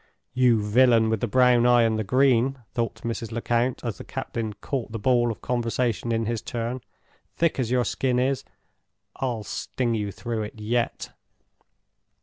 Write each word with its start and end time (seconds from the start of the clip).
"You 0.33 0.59
villain 0.63 1.11
with 1.11 1.19
the 1.19 1.27
brown 1.27 1.67
eye 1.67 1.83
and 1.83 1.99
the 1.99 2.03
green!" 2.03 2.57
thought 2.73 3.03
Mrs. 3.03 3.31
Lecount, 3.31 3.83
as 3.83 3.99
the 3.99 4.03
captain 4.03 4.53
caught 4.53 4.91
the 4.91 4.97
ball 4.97 5.31
of 5.31 5.43
conversation 5.43 6.11
in 6.11 6.25
his 6.25 6.41
turn; 6.41 6.81
"thick 7.37 7.59
as 7.59 7.69
your 7.69 7.85
skin 7.85 8.17
is, 8.17 8.43
I'll 9.17 9.43
sting 9.43 9.93
you 9.93 10.11
through 10.11 10.41
it 10.41 10.59
yet!" 10.59 11.11